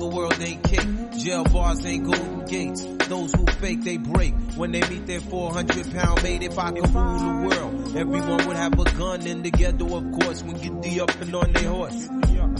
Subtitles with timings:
[0.00, 0.86] the world ain't kick.
[1.18, 2.84] Jail bars ain't golden gates.
[3.08, 4.34] Those who fake, they break.
[4.56, 8.56] When they meet their 400 pound mate, if I could rule the world, everyone would
[8.56, 11.68] have a gun in the ghetto, of course, when get the up and on their
[11.68, 12.08] horse.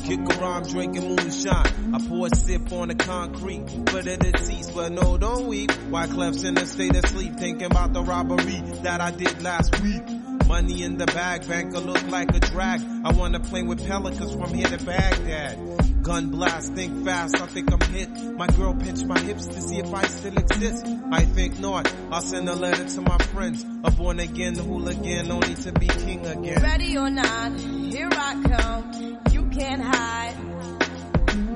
[0.04, 1.94] Kick around drinking moonshine.
[1.94, 5.72] I pour a sip on the concrete for the deceased, but no, don't weep.
[5.90, 9.80] Why Clef's in a state of sleep, thinking about the robbery that I did last
[9.82, 10.19] week.
[10.50, 12.80] Money in the bag, banker look like a drag.
[13.04, 16.02] I wanna play with pelicans from here to Baghdad.
[16.02, 18.10] Gun blast, think fast, I think I'm hit.
[18.34, 20.84] My girl pinched my hips to see if I still exist.
[21.12, 21.86] I think not.
[22.10, 23.64] I'll send a letter to my friends.
[23.84, 26.60] A born again hooligan, only to be king again.
[26.60, 29.18] Ready or not, here I come.
[29.30, 30.34] You can't hide.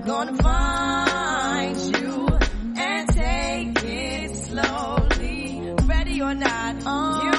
[0.06, 2.28] Gonna find you
[2.76, 5.74] and take it slowly.
[5.84, 7.20] Ready or not, oh.
[7.22, 7.33] here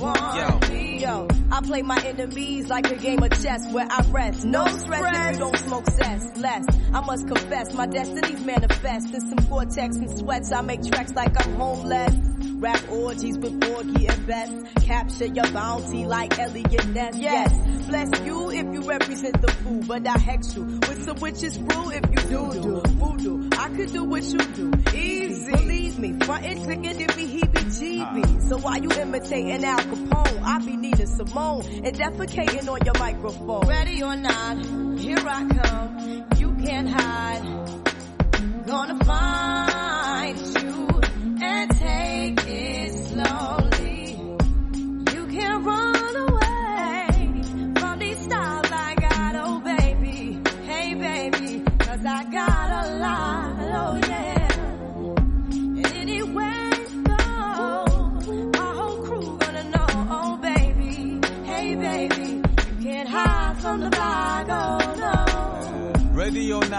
[0.00, 0.68] want yo.
[0.68, 0.98] me.
[1.00, 4.44] Yo, I play my enemies like a game of chess where I rest.
[4.44, 6.36] No stress if you don't smoke cess.
[6.36, 9.14] Less, I must confess, my destinies manifest.
[9.14, 12.27] In some cortex and sweats, I make tracks like I'm homeless.
[12.60, 14.86] Rap orgies with Borgie and Best.
[14.86, 17.16] Capture your bounty like Elliot Ness.
[17.16, 21.56] Yes, bless you if you represent the fool, but I hex you with some witches
[21.56, 23.48] brew if you do do voodoo.
[23.56, 25.52] I could do what you do, easy.
[25.52, 28.48] Believe me, frontin' triggered if he heebie-jeebie.
[28.48, 30.42] So why you imitating Al Capone?
[30.42, 33.68] I be needing Simone and defecating on your microphone.
[33.68, 36.26] Ready or not, here I come.
[36.38, 37.42] You can't hide.
[38.66, 41.00] Gonna find you
[41.40, 42.37] and take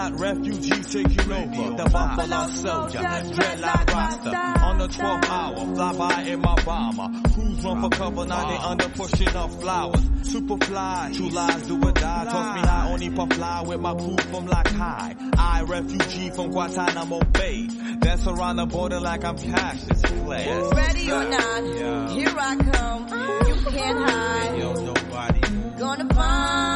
[0.00, 1.76] Not, refugees taking over.
[1.76, 4.64] The Buffalo Soldier, dreadlock roster.
[4.64, 7.28] On the 12th hour, fly by in my bomber.
[7.34, 10.10] Crews run for cover, now they under pushing up flowers.
[10.22, 12.24] Super fly, true lies do or die.
[12.24, 15.14] Toss me high, only puff fly with my crew from like high.
[15.36, 17.66] I, refugee from Guantanamo Bay.
[17.98, 20.46] Dance around the border like I'm Cassius Clay.
[20.76, 23.02] Ready or not, here I come.
[23.48, 24.58] You can't hide.
[24.58, 25.40] Yo, nobody.
[25.78, 26.69] Gonna find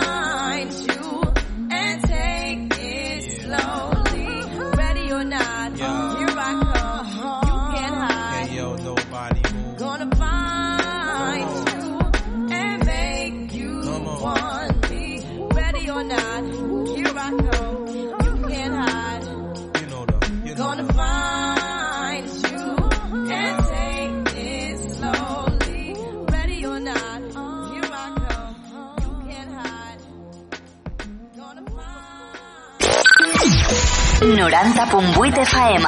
[34.44, 35.86] 90.8 FM.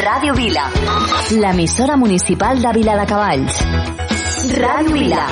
[0.00, 0.62] Ràdio Vila.
[1.36, 3.58] L'emissora municipal de Vila de Cavalls.
[4.56, 5.26] Ràdio Vila.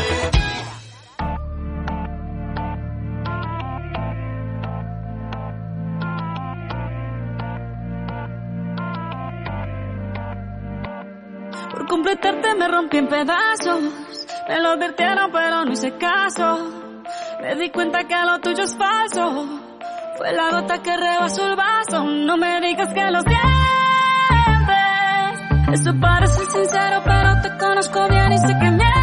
[11.70, 13.80] Por completarte me rompí en pedazos.
[14.48, 17.02] Me lo advirtieron pero no hice caso.
[17.40, 19.67] Me di cuenta que lo tuyo es falso.
[20.18, 22.02] Fue la gota que rebasó el vaso.
[22.02, 23.38] No me digas que lo sientes.
[25.80, 28.97] Eso parece sincero pero te conozco bien y sé que mientes.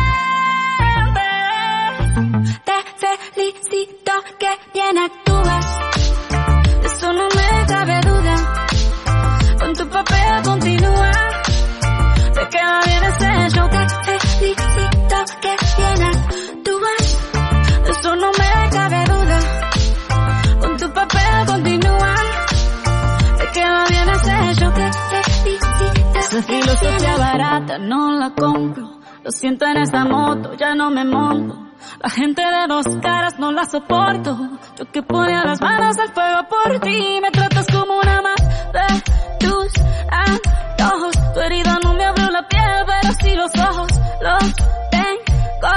[29.85, 31.65] Esa moto, ya no me monto
[32.01, 34.37] la gente de dos caras no la soporto.
[34.77, 38.35] Yo que ponía las manos al fuego por ti, me tratas como una más
[38.73, 39.01] de
[39.39, 39.73] tus
[40.09, 41.15] antojos.
[41.33, 43.87] Tu herida no me abrió la piel, pero sí los ojos
[44.21, 44.55] los
[44.91, 45.67] tengo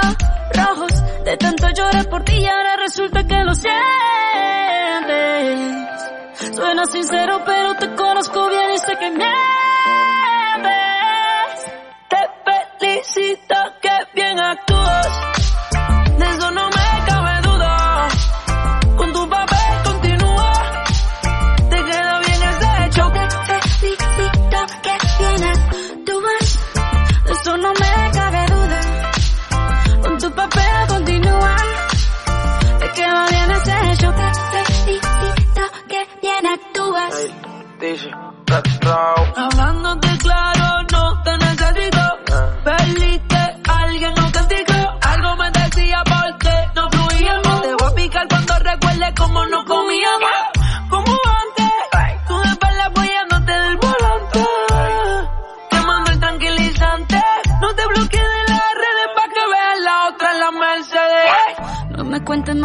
[0.53, 1.23] rojos.
[1.23, 3.75] De tanto lloré por ti y ahora resulta que lo sientes.
[6.55, 10.38] Suena sincero, pero te conozco bien y sé que mientes.
[13.09, 15.38] Te felicito que bien actúas.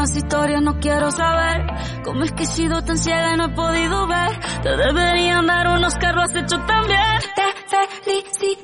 [0.05, 1.67] más historias no quiero saber.
[2.05, 4.39] Cómo es que he sido tan ciega y no he podido ver.
[4.63, 7.01] Te deberían dar unos carros has hecho también.
[7.35, 8.64] Te felicito.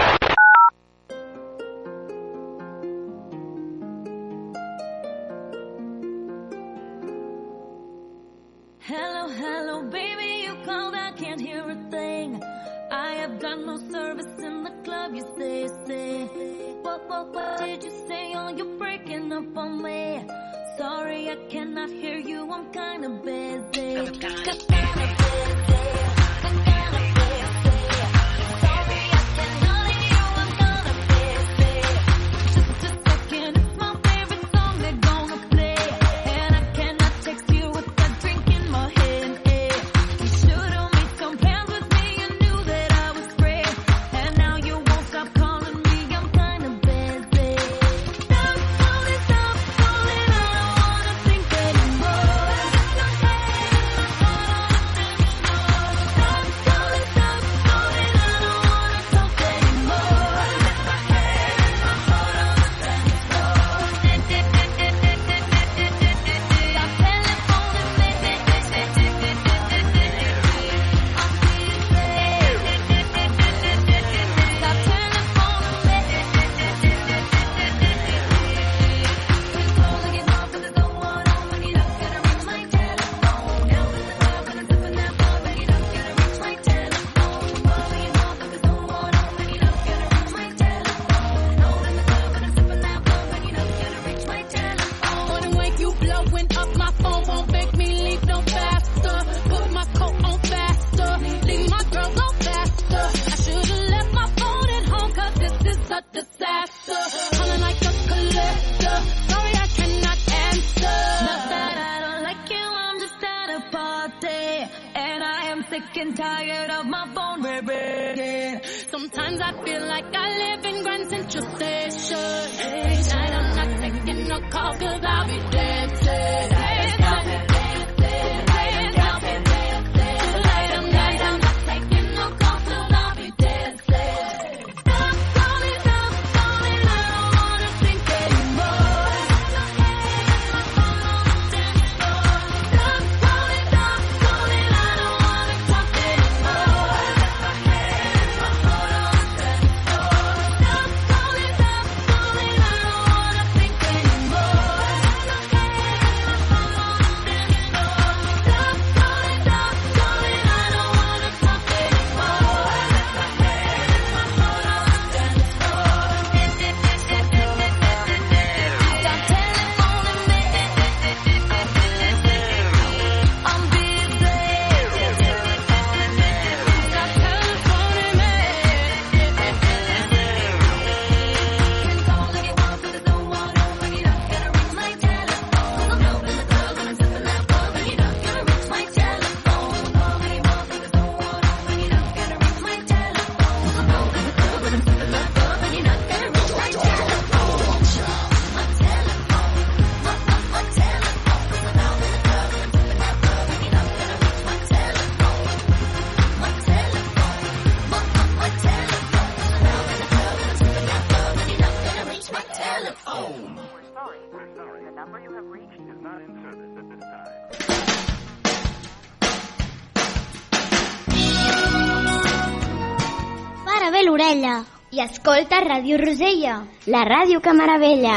[225.31, 226.53] Escolta Ràdio Rosella,
[226.91, 228.15] la ràdio que meravella.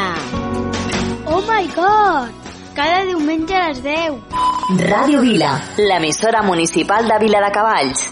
[1.31, 2.33] Oh my god!
[2.75, 4.17] Cada diumenge a les 10.
[4.81, 8.03] Ràdio Vila, l'emissora municipal de Vila de Cavalls.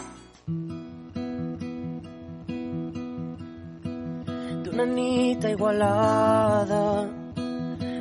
[4.69, 6.85] D'una nit igualada,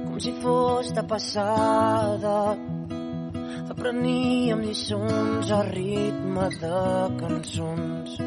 [0.05, 2.36] com si fos de passada,
[3.74, 6.86] apreníem lliçons a ritme de
[7.24, 8.22] cançons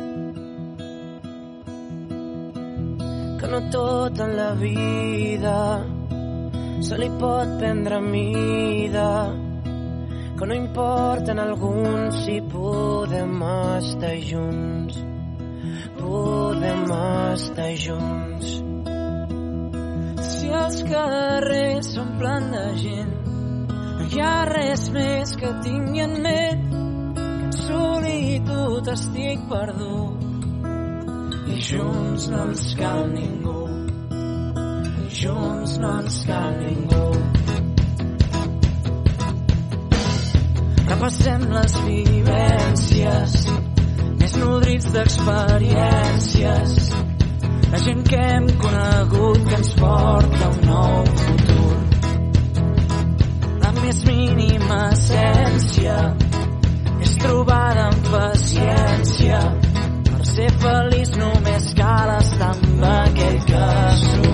[3.44, 5.84] que no tot en la vida
[6.80, 9.08] se li pot prendre mida
[10.38, 13.42] que no importen alguns si podem
[13.76, 14.96] estar junts
[15.98, 16.84] podem
[17.34, 18.48] estar junts.
[20.30, 23.14] Si els carrers s'omplen de gent
[23.98, 26.68] no hi ha res més que tingui en ment
[27.20, 30.23] que en solitud estic perdut
[31.54, 33.60] i junts no ens cal ningú.
[35.04, 37.04] I junts no ens cal ningú.
[40.88, 43.38] Repassem les vivències
[44.18, 46.76] més nodrits d'experiències.
[47.70, 51.72] La gent que hem conegut que ens porta un nou futur.
[53.62, 55.98] La més mínima essència
[60.34, 64.33] ser feliç només cal estar amb aquell casual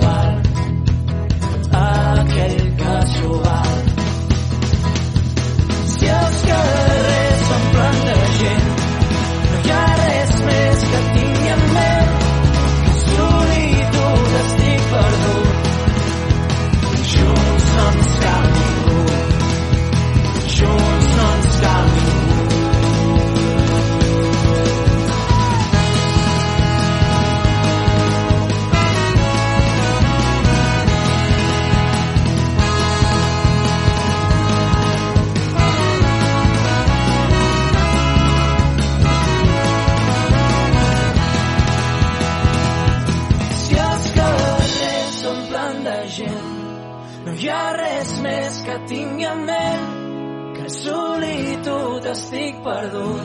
[52.11, 53.23] estic perdut.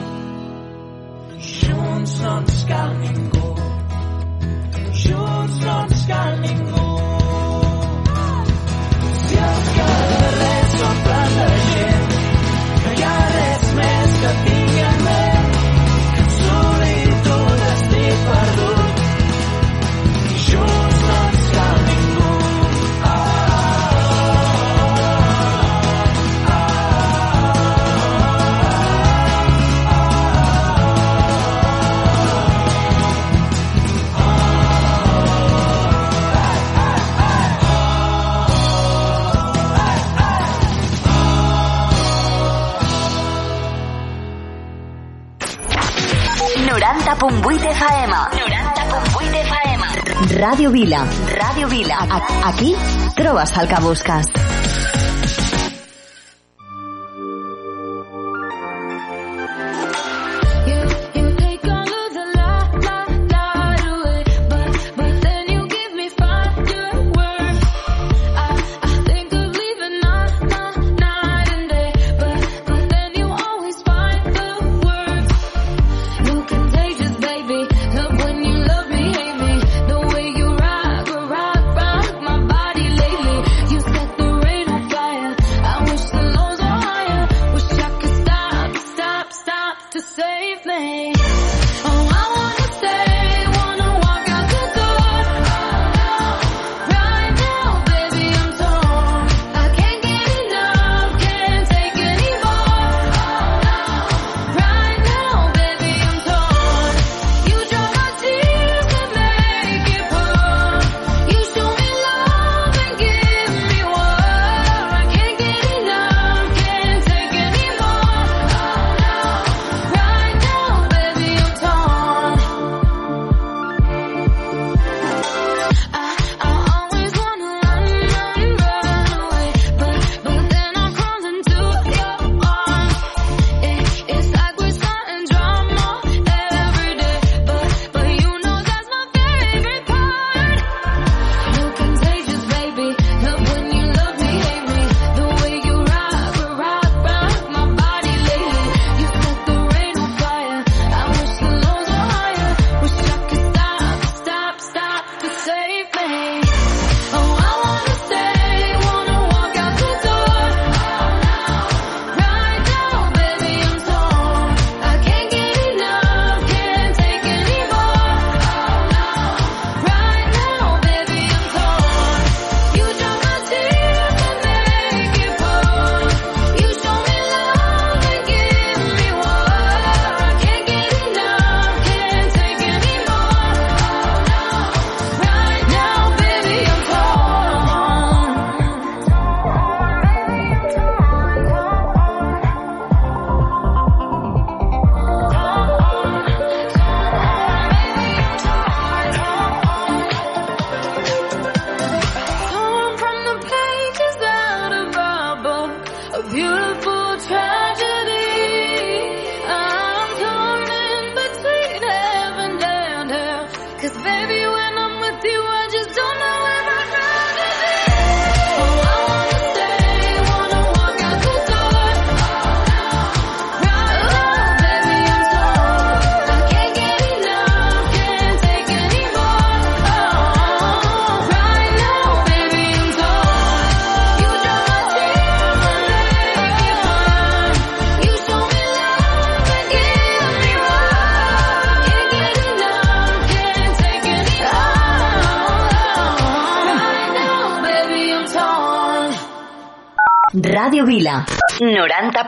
[1.46, 3.25] Junts no ens cal ningú,
[47.18, 48.12] 90.8 FM.
[48.12, 49.82] 90.8 FM.
[50.40, 51.00] Ràdio Vila.
[51.32, 51.96] Ràdio Vila.
[52.10, 52.20] A
[52.50, 52.74] Aquí
[53.16, 54.26] trobes el que busques.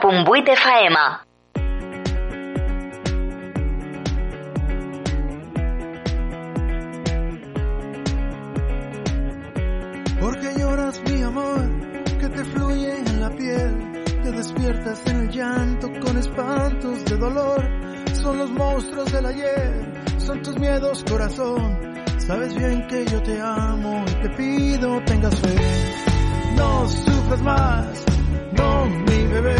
[0.09, 1.23] Cumbuit de Faema.
[10.19, 11.61] Porque lloras mi amor
[12.19, 17.63] que te fluye en la piel, te despiertas en el llanto con espantos de dolor,
[18.13, 24.03] son los monstruos del ayer, son tus miedos corazón, sabes bien que yo te amo
[24.07, 25.55] y te pido tengas fe,
[26.55, 28.05] no sufras más,
[28.53, 29.58] no mi bebé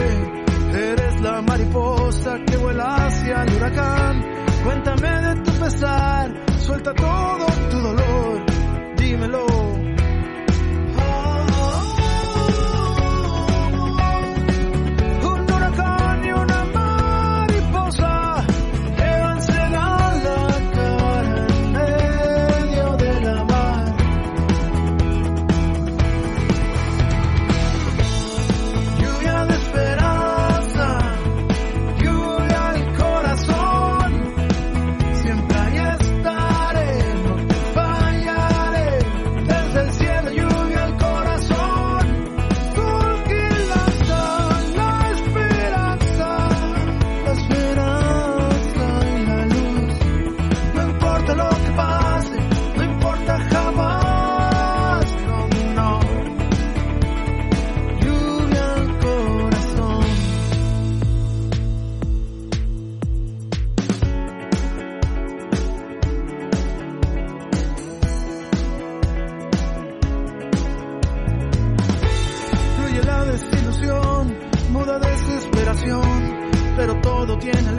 [1.21, 4.23] la mariposa que vuela hacia el huracán.
[4.63, 8.45] Cuéntame de tu pesar, suelta todo tu dolor,
[8.97, 9.98] dímelo
[77.39, 77.79] tiene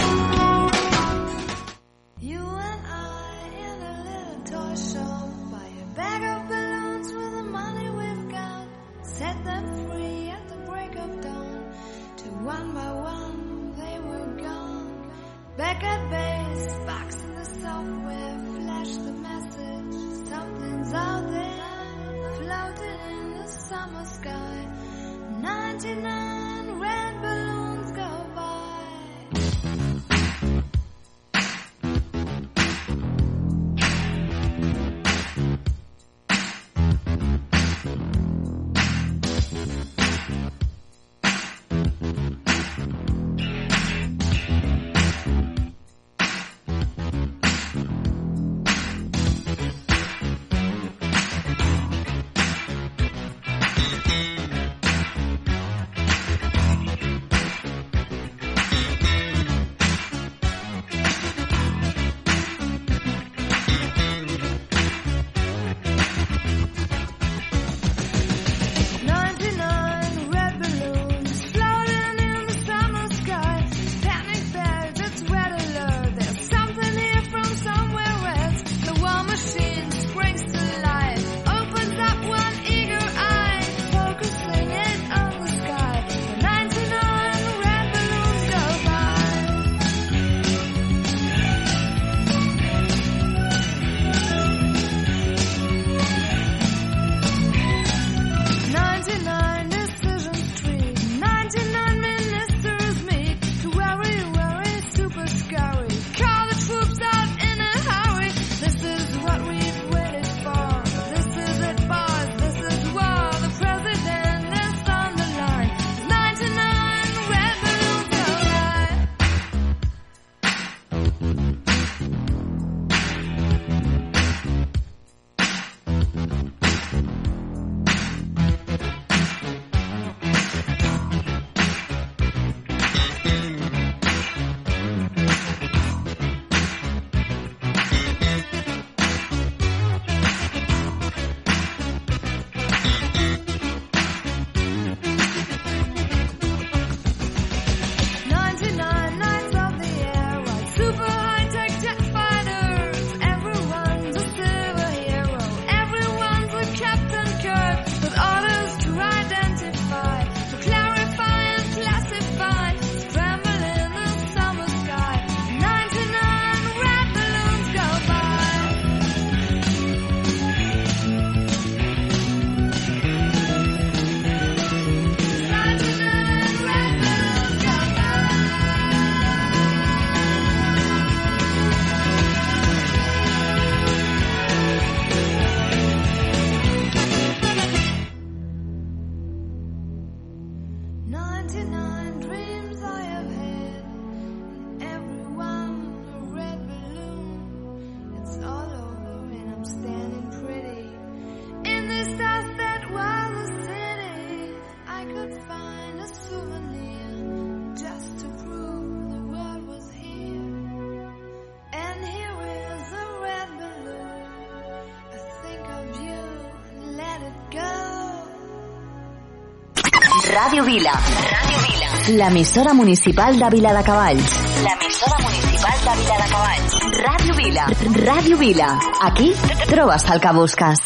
[220.33, 220.91] Radio Vila.
[220.91, 222.17] Radio Vila.
[222.17, 224.31] L'emissora municipal de Vila de Cavalls.
[224.63, 226.73] L'emissora municipal de Vila de Cavalls.
[227.05, 227.65] Radio Vila.
[228.05, 228.79] Radio Vila.
[229.01, 229.33] Aquí
[229.67, 230.80] trobes el que busques.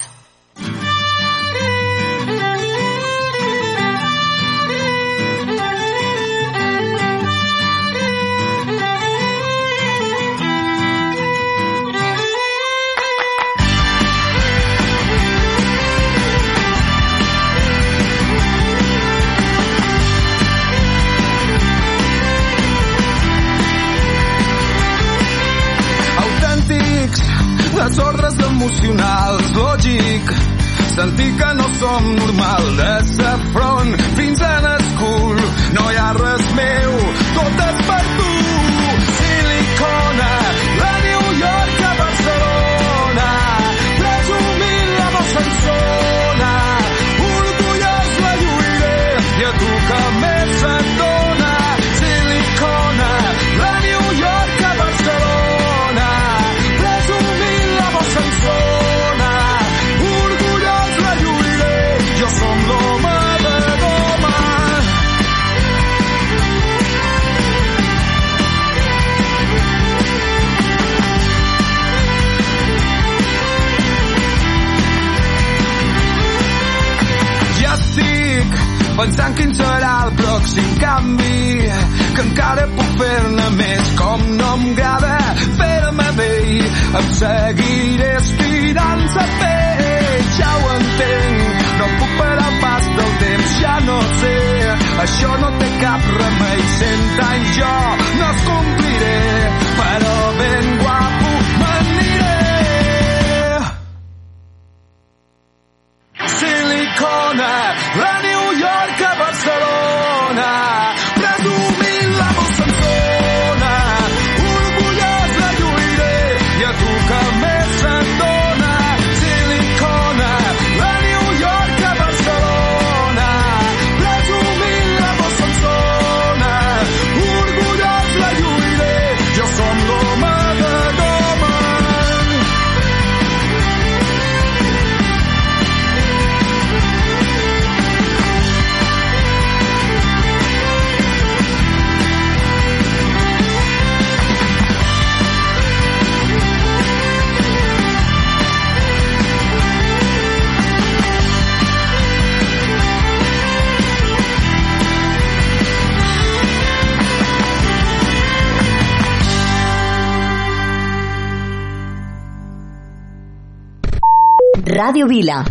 [164.86, 165.44] Radio Vila.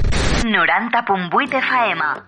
[0.45, 2.23] 90.8 FM.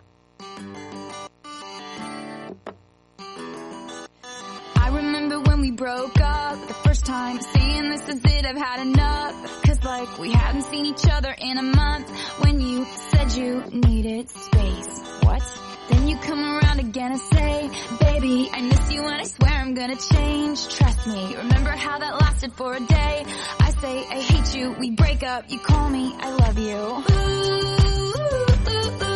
[4.75, 8.81] I remember when we broke up the first time, saying this is it, I've had
[8.85, 9.63] enough.
[9.63, 12.11] Cause like we hadn't seen each other in a month
[12.43, 15.01] when you said you needed space.
[15.23, 15.45] What?
[15.89, 19.75] Then you come around again and say, baby, I miss you and I swear I'm
[19.75, 20.75] gonna change.
[20.75, 23.25] Trust me, remember how that lasted for a day
[23.81, 26.77] say I hate you, we break up, you call me, I love you.
[26.77, 29.16] Ooh, ooh, ooh,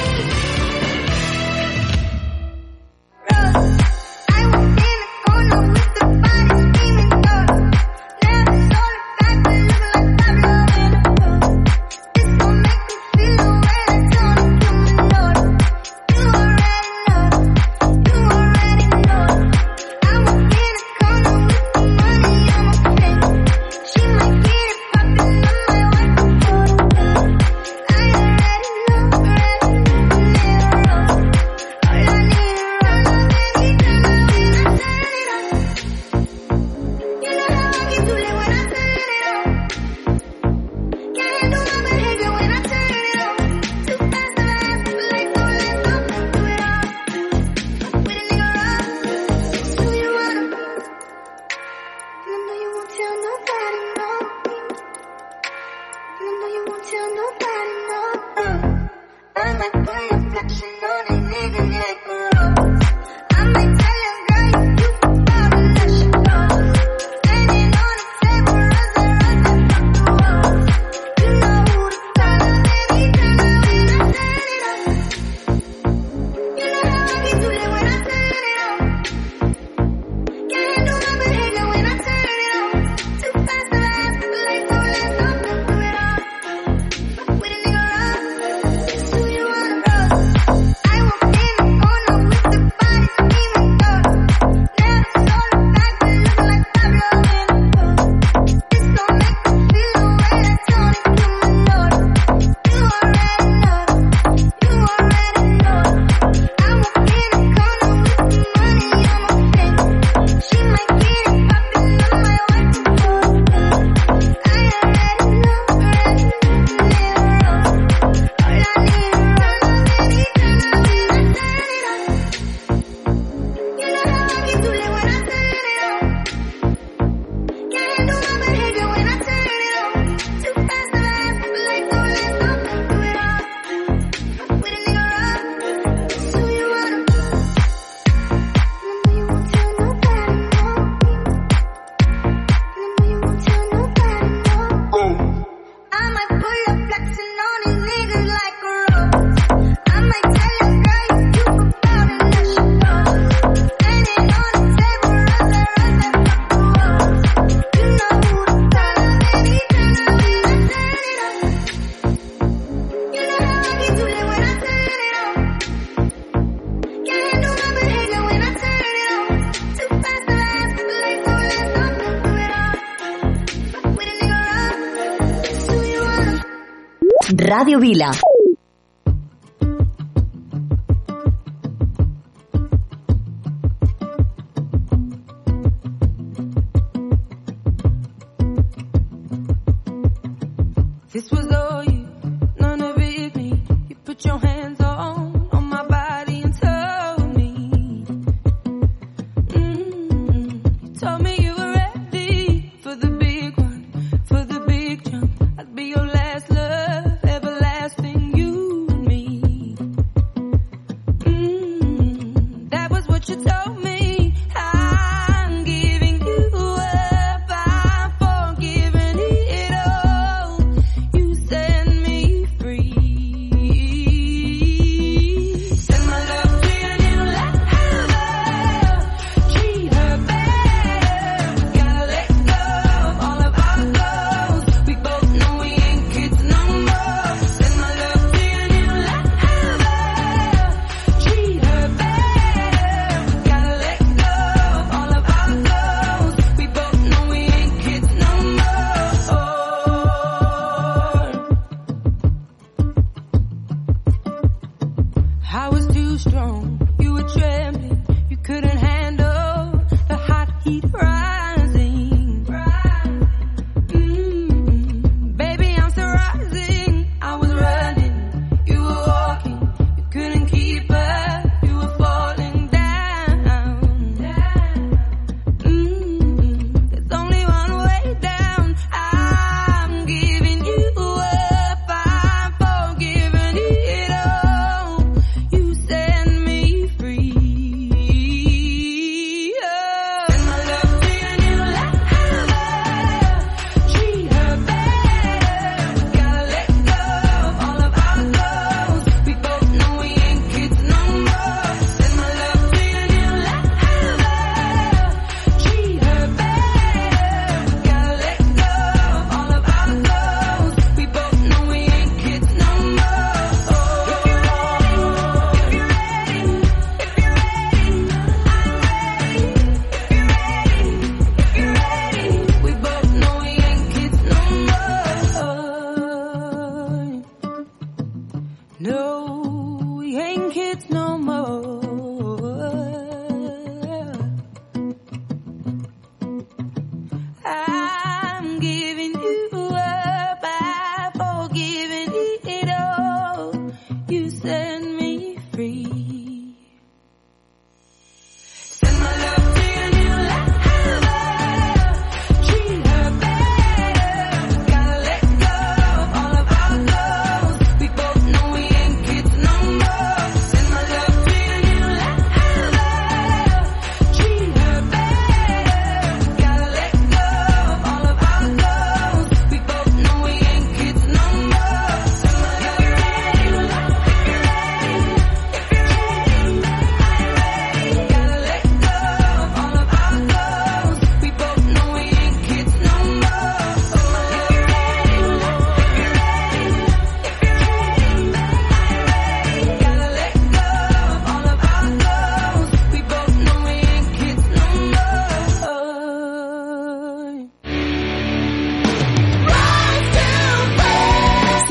[177.33, 178.11] Radio Vila.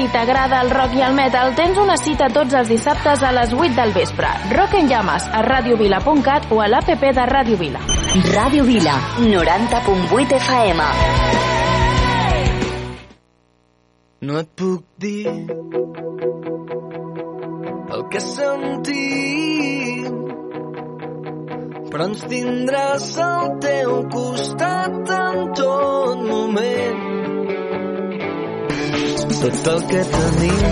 [0.01, 3.53] i t'agrada el rock i el metal, tens una cita tots els dissabtes a les
[3.53, 4.31] 8 del vespre.
[4.55, 7.81] Rock en llames a radiovila.cat o a l'APP de Radio Vila.
[8.33, 10.89] Radio Vila, 90.8 FM.
[14.21, 15.27] No et puc dir
[17.91, 19.71] el que sentim
[21.91, 27.10] però ens tindràs al teu costat en tot moment
[29.39, 30.65] tot el que tenim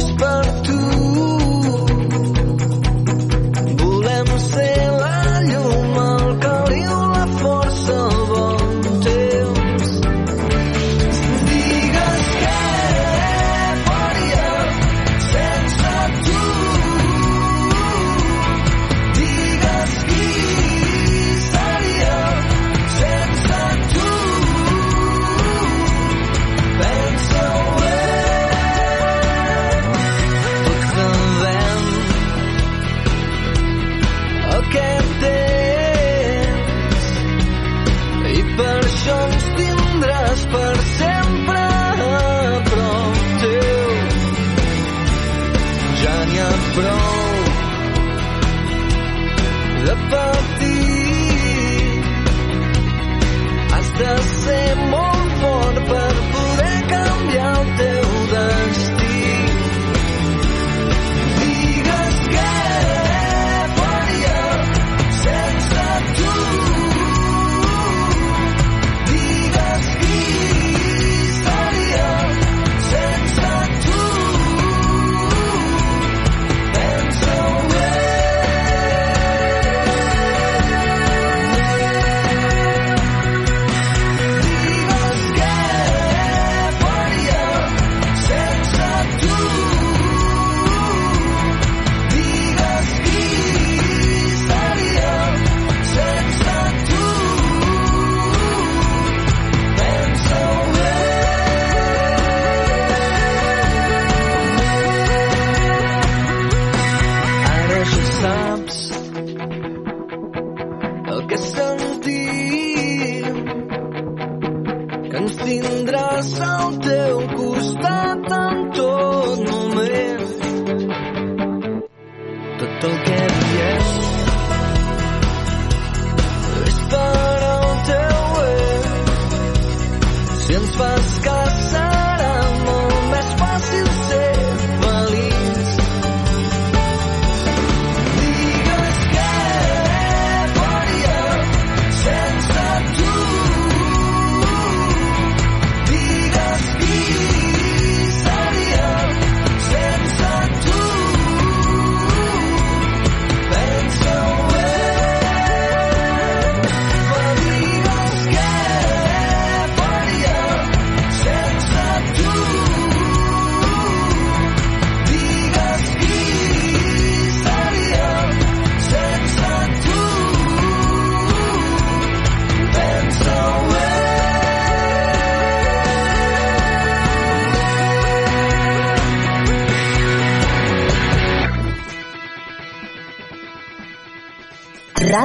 [0.00, 0.78] és per tu.
[3.82, 5.25] Volem ser la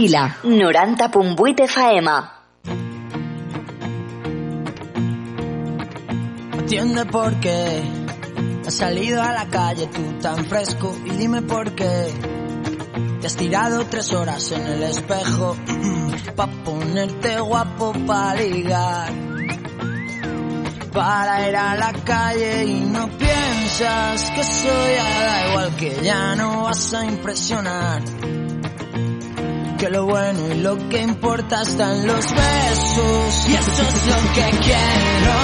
[0.00, 2.10] Vila, 90.8 FM.
[6.58, 7.82] Entiende por qué
[8.66, 12.14] has salido a la calle tú tan fresco y dime por qué
[13.20, 15.54] te has tirado tres horas en el espejo
[16.34, 19.12] pa ponerte guapo para ligar.
[20.94, 26.62] Para ir a la calle y no piensas que soy da igual que ya no
[26.62, 28.00] vas a impresionar
[29.80, 33.48] que lo bueno y lo que importa están los besos.
[33.48, 35.36] Y eso es lo que quiero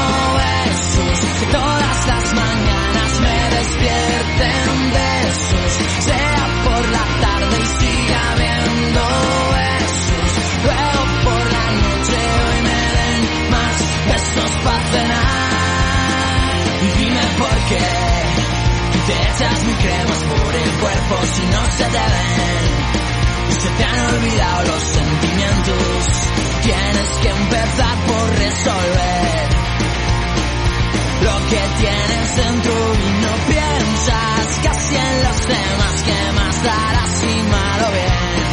[0.45, 1.18] besos.
[1.53, 5.70] Todas las mañanas me despierten besos.
[6.05, 9.03] Sea por la tarde y siga habiendo
[9.57, 10.30] besos.
[10.64, 13.76] Luego por la noche hoy me den más
[14.11, 15.37] besos para cenar.
[16.82, 17.89] Y dime por qué
[19.07, 23.15] te echas mi cremas por el cuerpo si no se te ven
[23.51, 26.05] se te han olvidado los sentimientos.
[26.62, 29.47] Tienes que empezar por resolver
[31.22, 37.42] lo que tienes dentro y no piensas casi en los temas que más darás si
[37.42, 38.47] malo bien.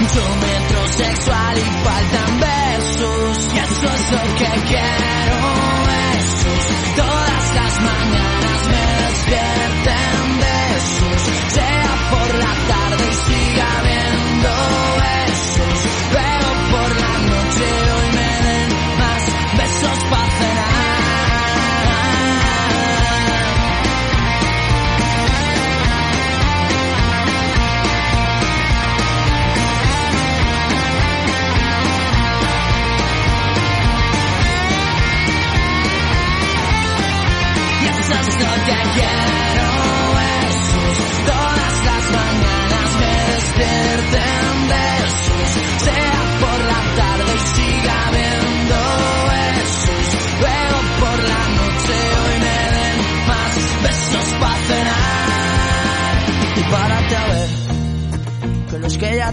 [0.00, 5.38] Mucho metrosexual y faltan besos y eso es lo que quiero
[5.92, 6.64] besos.
[6.96, 10.21] Todas las mañanas me despierten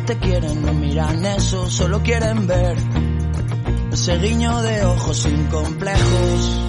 [0.05, 2.77] te quieren no miran eso, solo quieren ver
[3.91, 6.68] ese guiño de ojos sin complejos.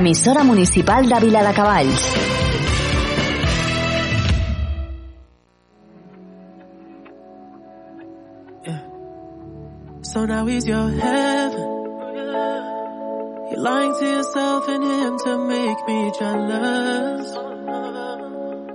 [0.00, 2.14] l'emissora municipal de Vila de Cavalls.
[8.64, 8.80] Yeah.
[10.00, 11.68] So now he's your heaven.
[13.50, 17.36] You're lying to yourself and him to make me jealous.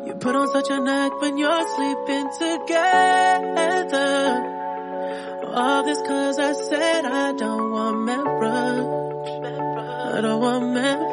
[0.05, 3.95] You put on such a act when you're sleeping together.
[5.55, 9.05] All this cause I said I don't want marriage.
[10.17, 11.04] I don't want marriage.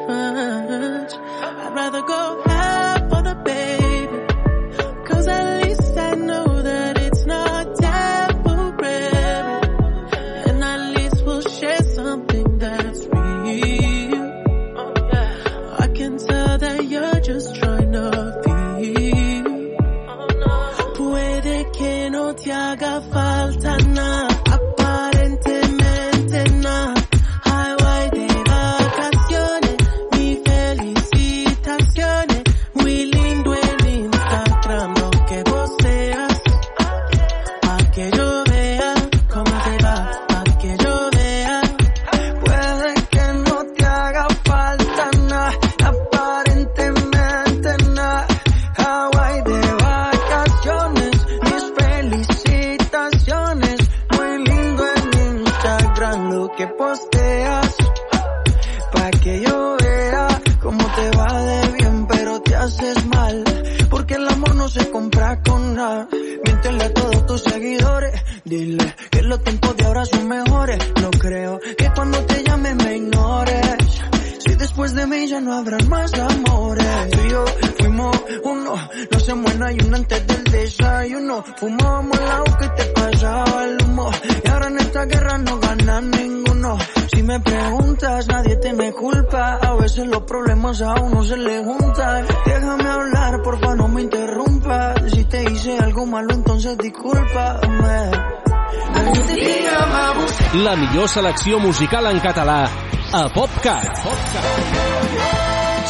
[101.43, 102.71] selecció musical en català
[103.11, 103.99] a PopCat.
[104.05, 104.93] PopCat.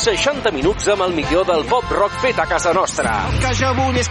[0.01, 3.13] 60 minuts amb el millor del pop rock fet a casa nostra.
[3.43, 4.11] Que jo vull és que